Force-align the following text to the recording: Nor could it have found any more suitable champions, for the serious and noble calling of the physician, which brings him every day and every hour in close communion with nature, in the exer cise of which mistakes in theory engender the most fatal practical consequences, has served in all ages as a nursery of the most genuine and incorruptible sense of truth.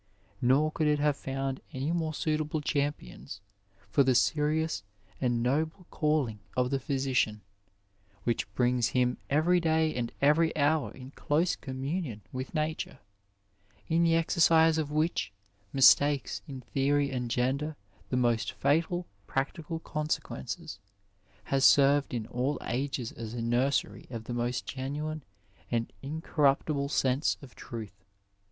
Nor 0.41 0.71
could 0.71 0.87
it 0.87 0.97
have 0.97 1.15
found 1.15 1.61
any 1.73 1.91
more 1.91 2.15
suitable 2.15 2.59
champions, 2.59 3.39
for 3.91 4.01
the 4.03 4.15
serious 4.15 4.81
and 5.21 5.43
noble 5.43 5.85
calling 5.91 6.39
of 6.57 6.71
the 6.71 6.79
physician, 6.79 7.41
which 8.23 8.51
brings 8.55 8.87
him 8.97 9.19
every 9.29 9.59
day 9.59 9.93
and 9.93 10.11
every 10.19 10.57
hour 10.57 10.89
in 10.91 11.11
close 11.11 11.55
communion 11.55 12.21
with 12.33 12.55
nature, 12.55 12.97
in 13.87 14.03
the 14.03 14.13
exer 14.13 14.39
cise 14.41 14.79
of 14.79 14.89
which 14.89 15.31
mistakes 15.71 16.41
in 16.47 16.61
theory 16.61 17.11
engender 17.11 17.75
the 18.09 18.17
most 18.17 18.53
fatal 18.53 19.05
practical 19.27 19.77
consequences, 19.77 20.79
has 21.43 21.63
served 21.63 22.11
in 22.11 22.25
all 22.25 22.57
ages 22.65 23.11
as 23.11 23.35
a 23.35 23.41
nursery 23.43 24.07
of 24.09 24.23
the 24.23 24.33
most 24.33 24.65
genuine 24.65 25.21
and 25.69 25.93
incorruptible 26.01 26.89
sense 26.89 27.37
of 27.43 27.53
truth. 27.53 28.03